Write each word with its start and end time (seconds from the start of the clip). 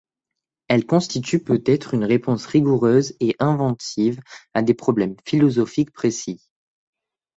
Elles 0.67 0.87
constituent 0.87 1.43
peut-être 1.43 1.93
une 1.93 2.05
réponse 2.05 2.47
rigoureuse 2.47 3.13
et 3.19 3.35
inventive 3.37 4.19
à 4.55 4.63
des 4.63 4.73
problèmes 4.73 5.15
philosophiques 5.27 5.91
précis. 5.93 6.49